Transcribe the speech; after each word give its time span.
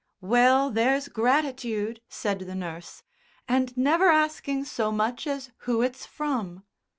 "Well, 0.23 0.71
there's 0.71 1.09
gratitude," 1.09 2.01
said 2.09 2.39
the 2.39 2.55
nurse, 2.55 3.03
"and 3.47 3.77
never 3.77 4.09
asking 4.09 4.65
so 4.65 4.91
much 4.91 5.27
as 5.27 5.51
who 5.59 5.83
it's 5.83 6.07
from." 6.07 6.63